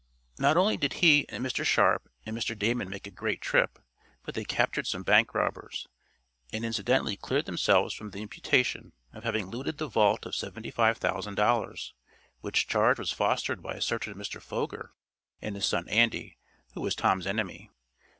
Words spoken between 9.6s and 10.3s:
the vault